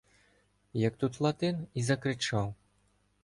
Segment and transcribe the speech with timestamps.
[0.83, 2.55] Як тут Латин і закричав: